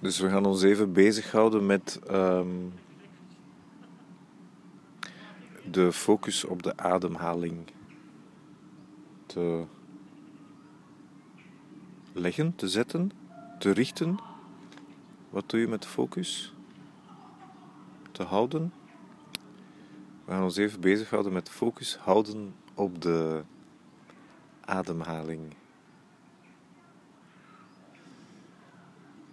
[0.00, 2.48] Dus we gaan ons even bezighouden met ehm,
[5.70, 7.72] de focus op de ademhaling
[9.26, 9.64] te
[12.12, 13.10] leggen, te zetten,
[13.58, 14.18] te richten.
[15.30, 16.54] Wat doe je met de focus?
[18.12, 18.72] Te houden.
[20.24, 23.42] We gaan ons even bezighouden met focus houden op de
[24.60, 25.54] ademhaling.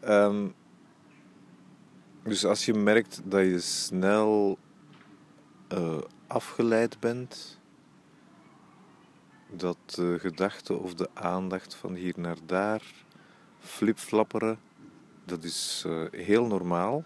[0.02, 0.48] Ehm,
[2.24, 4.58] dus als je merkt dat je snel
[5.74, 5.98] uh,
[6.28, 7.60] afgeleid bent,
[9.50, 12.82] dat de gedachte of de aandacht van hier naar daar
[13.60, 14.60] flipflapperen,
[15.26, 17.06] dat is uh, heel normaal.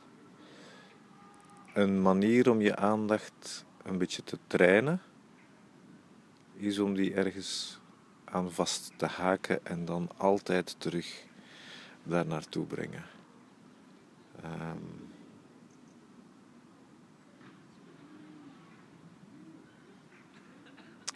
[1.74, 5.02] Een manier om je aandacht een beetje te trainen
[6.54, 7.80] is om die ergens
[8.26, 11.26] aan vast te haken en dan altijd terug
[12.06, 13.04] daar naartoe brengen.
[14.44, 15.08] Um,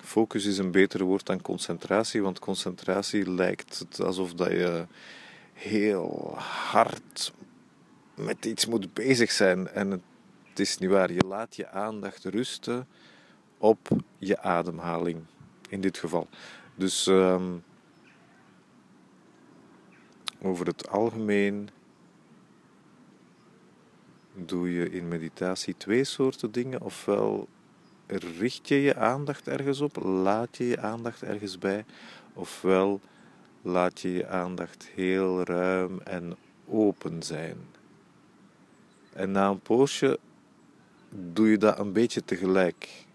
[0.01, 4.85] focus is een beter woord dan concentratie, want concentratie lijkt het alsof dat je
[5.53, 7.33] heel hard
[8.15, 9.67] met iets moet bezig zijn.
[9.67, 11.11] En het is niet waar.
[11.11, 12.87] Je laat je aandacht rusten
[13.57, 13.87] op
[14.17, 15.19] je ademhaling,
[15.69, 16.27] in dit geval.
[16.75, 17.63] Dus um,
[20.41, 21.69] over het algemeen
[24.33, 26.81] doe je in meditatie twee soorten dingen.
[26.81, 27.47] Ofwel
[28.07, 31.85] richt je je aandacht ergens op, laat je je aandacht ergens bij,
[32.33, 33.01] ofwel
[33.61, 36.35] laat je je aandacht heel ruim en
[36.67, 37.57] open zijn.
[39.13, 40.19] En na een poosje
[41.09, 43.05] doe je dat een beetje tegelijk.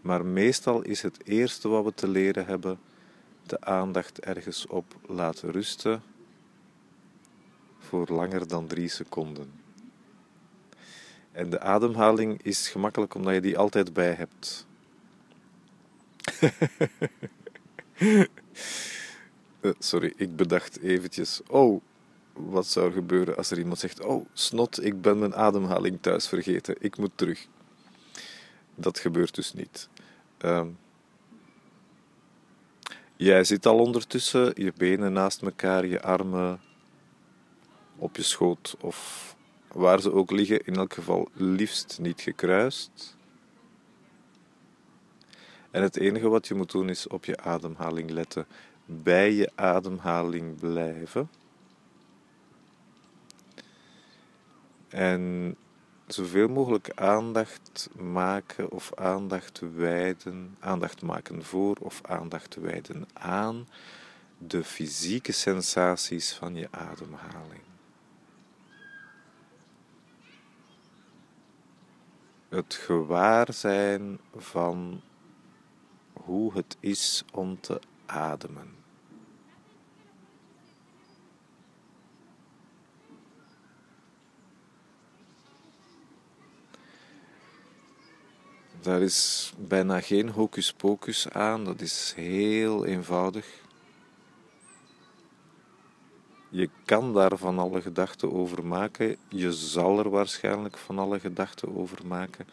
[0.00, 2.78] Maar meestal is het eerste wat we te leren hebben
[3.46, 6.02] de aandacht ergens op laten rusten
[7.90, 9.52] voor langer dan drie seconden.
[11.32, 14.66] En de ademhaling is gemakkelijk omdat je die altijd bij hebt.
[19.60, 21.40] Eh, sorry, ik bedacht eventjes.
[21.46, 21.82] Oh,
[22.32, 26.76] wat zou gebeuren als er iemand zegt: Oh, snot, ik ben mijn ademhaling thuis vergeten.
[26.78, 27.46] Ik moet terug.
[28.74, 29.88] Dat gebeurt dus niet.
[30.44, 30.66] Uh,
[33.16, 36.60] jij zit al ondertussen, je benen naast elkaar, je armen
[38.00, 39.28] op je schoot of
[39.72, 43.16] waar ze ook liggen, in elk geval liefst niet gekruist.
[45.70, 48.46] En het enige wat je moet doen is op je ademhaling letten,
[48.84, 51.30] bij je ademhaling blijven.
[54.88, 55.56] En
[56.06, 63.68] zoveel mogelijk aandacht maken of aandacht wijden, aandacht maken voor of aandacht wijden aan
[64.38, 67.69] de fysieke sensaties van je ademhaling.
[72.50, 75.00] Het gewaarzijn van
[76.12, 78.78] hoe het is om te ademen.
[88.80, 93.46] Daar is bijna geen hocus pocus aan, dat is heel eenvoudig.
[96.52, 99.16] Je kan daar van alle gedachten over maken.
[99.28, 102.46] Je zal er waarschijnlijk van alle gedachten over maken.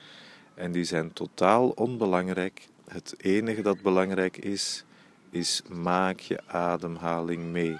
[0.53, 2.67] En die zijn totaal onbelangrijk.
[2.87, 4.83] Het enige dat belangrijk is,
[5.29, 7.77] is maak je ademhaling mee.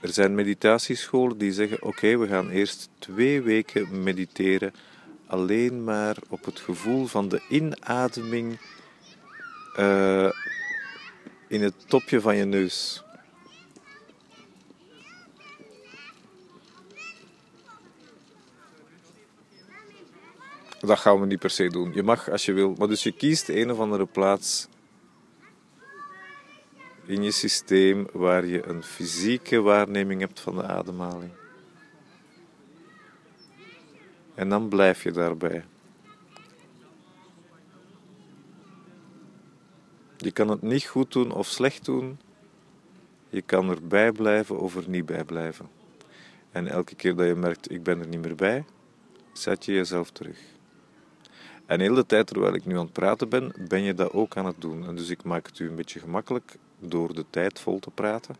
[0.00, 4.74] Er zijn meditatiescholen die zeggen: Oké, we gaan eerst twee weken mediteren,
[5.26, 8.58] alleen maar op het gevoel van de inademing
[9.78, 10.30] uh,
[11.48, 13.04] in het topje van je neus.
[20.86, 21.92] Dat gaan we niet per se doen.
[21.94, 24.68] Je mag als je wil, maar dus je kiest een of andere plaats
[27.06, 31.30] in je systeem waar je een fysieke waarneming hebt van de ademhaling.
[34.34, 35.64] En dan blijf je daarbij.
[40.16, 42.18] Je kan het niet goed doen of slecht doen.
[43.28, 45.68] Je kan erbij blijven of er niet bij blijven.
[46.50, 48.64] En elke keer dat je merkt, ik ben er niet meer bij,
[49.32, 50.38] zet je jezelf terug.
[51.66, 54.36] En de hele tijd terwijl ik nu aan het praten ben, ben je dat ook
[54.36, 54.86] aan het doen.
[54.86, 58.36] En dus ik maak het u een beetje gemakkelijk door de tijd vol te praten.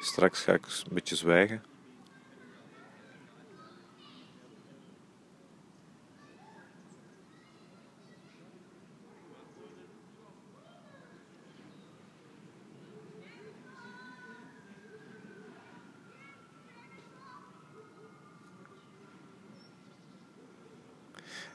[0.00, 1.62] Straks ga ik een beetje zwijgen.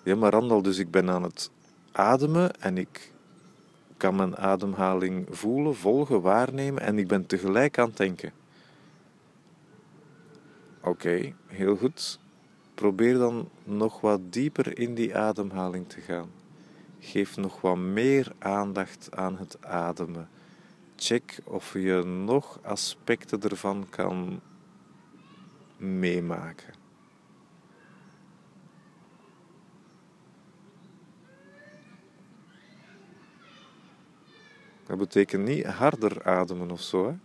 [0.03, 1.51] Ja, maar Randal, dus ik ben aan het
[1.91, 3.11] ademen en ik
[3.97, 8.31] kan mijn ademhaling voelen, volgen, waarnemen en ik ben tegelijk aan het denken.
[10.81, 12.19] Oké, heel goed.
[12.73, 16.29] Probeer dan nog wat dieper in die ademhaling te gaan.
[16.99, 20.29] Geef nog wat meer aandacht aan het ademen.
[20.95, 24.41] Check of je nog aspecten ervan kan
[25.77, 26.82] meemaken.
[34.93, 37.07] Dat betekent niet harder ademen of zo.
[37.07, 37.15] Hè?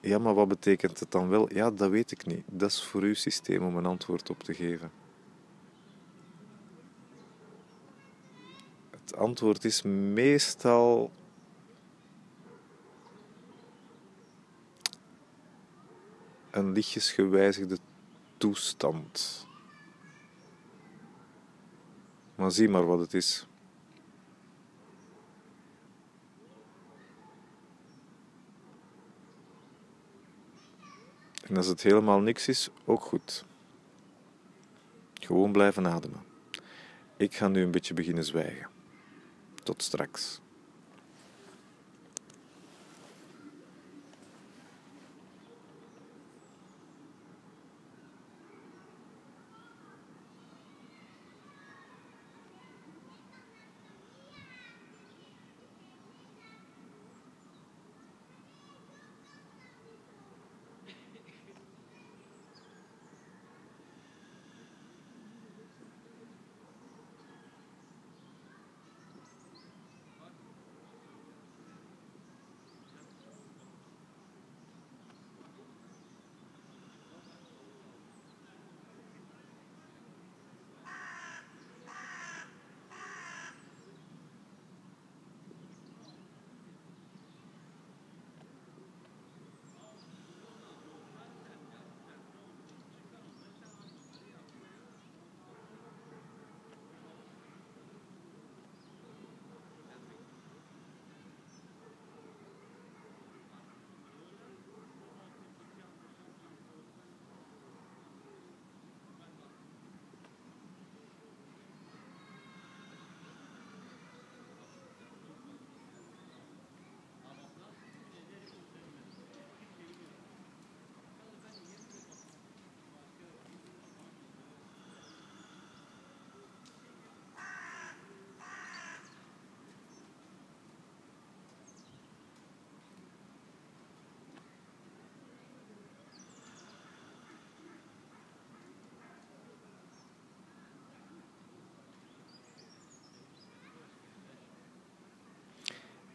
[0.00, 1.54] Ja, maar wat betekent het dan wel?
[1.54, 2.42] Ja, dat weet ik niet.
[2.46, 4.90] Dat is voor uw systeem om een antwoord op te geven.
[8.90, 11.10] Het antwoord is meestal
[16.50, 17.78] een lichtjes gewijzigde
[18.36, 19.47] toestand.
[22.38, 23.46] Maar zie maar wat het is.
[31.42, 33.44] En als het helemaal niks is, ook goed.
[35.14, 36.22] Gewoon blijven ademen.
[37.16, 38.70] Ik ga nu een beetje beginnen zwijgen.
[39.62, 40.40] Tot straks.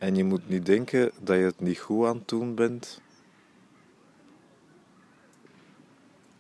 [0.04, 3.02] En je moet niet denken dat je het niet goed aan het doen bent.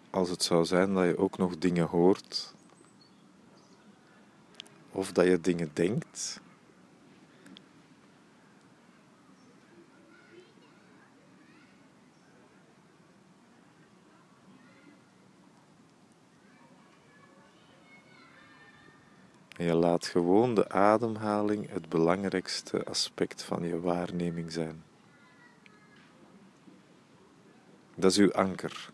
[0.10, 2.54] Als het zou zijn dat je ook nog dingen hoort.
[4.92, 6.42] Of dat je dingen denkt.
[19.64, 24.84] Je laat gewoon de ademhaling het belangrijkste aspect van je waarneming zijn.
[27.96, 28.92] Dat is uw anker.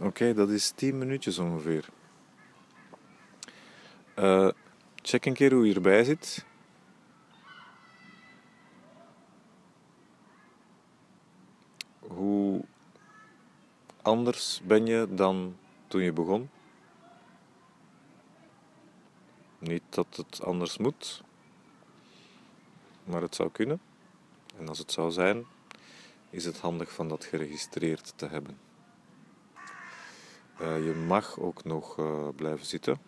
[0.00, 1.88] Oké, dat is 10 minuutjes ongeveer.
[4.18, 4.48] Uh,
[4.94, 6.44] check een keer hoe je erbij zit.
[11.98, 12.64] Hoe
[14.02, 16.50] anders ben je dan toen je begon.
[19.58, 21.22] Niet dat het anders moet,
[23.04, 23.80] maar het zou kunnen.
[24.58, 25.44] En als het zou zijn,
[26.30, 28.67] is het handig van dat geregistreerd te hebben.
[30.60, 32.98] Uh, je mag ook nog uh, blijven zitten.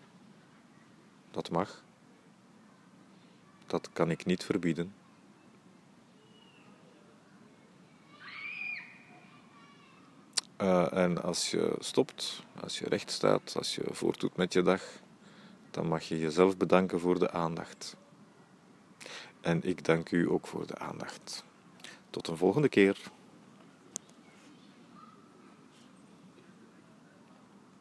[1.30, 1.82] Dat mag.
[3.66, 4.94] Dat kan ik niet verbieden.
[10.60, 14.82] Uh, en als je stopt, als je recht staat, als je voortdoet met je dag,
[15.70, 17.96] dan mag je jezelf bedanken voor de aandacht.
[19.40, 21.44] En ik dank u ook voor de aandacht.
[22.10, 23.00] Tot een volgende keer.